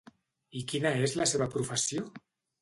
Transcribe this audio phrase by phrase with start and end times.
[0.59, 2.09] I quina és la seva professió?